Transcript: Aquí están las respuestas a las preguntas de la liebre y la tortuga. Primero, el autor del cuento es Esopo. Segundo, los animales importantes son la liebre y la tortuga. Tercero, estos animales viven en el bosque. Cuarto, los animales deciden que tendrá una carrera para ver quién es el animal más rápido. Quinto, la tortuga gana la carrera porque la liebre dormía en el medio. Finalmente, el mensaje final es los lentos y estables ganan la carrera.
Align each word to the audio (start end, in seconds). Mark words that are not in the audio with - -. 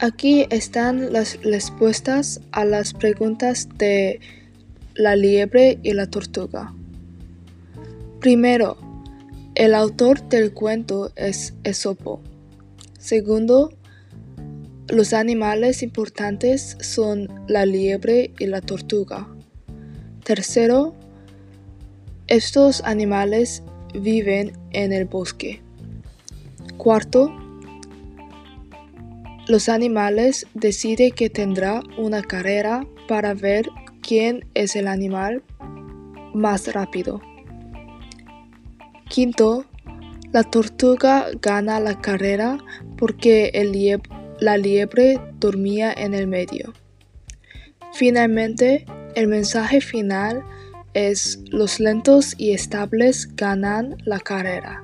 Aquí 0.00 0.46
están 0.50 1.12
las 1.12 1.40
respuestas 1.42 2.40
a 2.50 2.64
las 2.64 2.92
preguntas 2.92 3.68
de 3.78 4.18
la 4.94 5.14
liebre 5.14 5.78
y 5.84 5.92
la 5.92 6.06
tortuga. 6.08 6.74
Primero, 8.20 8.76
el 9.54 9.72
autor 9.72 10.28
del 10.28 10.52
cuento 10.52 11.12
es 11.14 11.54
Esopo. 11.62 12.20
Segundo, 12.98 13.72
los 14.88 15.12
animales 15.12 15.82
importantes 15.84 16.76
son 16.80 17.28
la 17.46 17.64
liebre 17.64 18.32
y 18.40 18.46
la 18.46 18.60
tortuga. 18.60 19.28
Tercero, 20.24 20.96
estos 22.26 22.82
animales 22.82 23.62
viven 23.94 24.52
en 24.72 24.92
el 24.92 25.04
bosque. 25.04 25.62
Cuarto, 26.78 27.32
los 29.46 29.68
animales 29.68 30.46
deciden 30.54 31.12
que 31.12 31.28
tendrá 31.28 31.82
una 31.98 32.22
carrera 32.22 32.86
para 33.08 33.34
ver 33.34 33.68
quién 34.00 34.46
es 34.54 34.74
el 34.76 34.88
animal 34.88 35.42
más 36.32 36.72
rápido. 36.72 37.20
Quinto, 39.08 39.66
la 40.32 40.42
tortuga 40.42 41.26
gana 41.40 41.78
la 41.78 42.00
carrera 42.00 42.58
porque 42.96 43.52
la 44.40 44.56
liebre 44.56 45.20
dormía 45.38 45.92
en 45.92 46.14
el 46.14 46.26
medio. 46.26 46.72
Finalmente, 47.92 48.86
el 49.14 49.28
mensaje 49.28 49.80
final 49.80 50.42
es 50.94 51.40
los 51.50 51.78
lentos 51.78 52.34
y 52.38 52.52
estables 52.52 53.36
ganan 53.36 53.96
la 54.04 54.18
carrera. 54.18 54.82